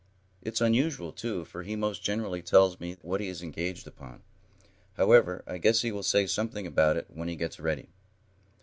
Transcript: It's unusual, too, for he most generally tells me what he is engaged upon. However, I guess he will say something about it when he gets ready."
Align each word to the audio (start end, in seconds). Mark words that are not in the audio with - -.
It's 0.41 0.61
unusual, 0.61 1.11
too, 1.11 1.45
for 1.45 1.61
he 1.61 1.75
most 1.75 2.01
generally 2.01 2.41
tells 2.41 2.79
me 2.79 2.97
what 3.03 3.21
he 3.21 3.27
is 3.27 3.43
engaged 3.43 3.85
upon. 3.85 4.23
However, 4.97 5.43
I 5.45 5.59
guess 5.59 5.83
he 5.83 5.91
will 5.91 6.01
say 6.01 6.25
something 6.25 6.65
about 6.65 6.97
it 6.97 7.05
when 7.13 7.27
he 7.27 7.35
gets 7.35 7.59
ready." 7.59 7.89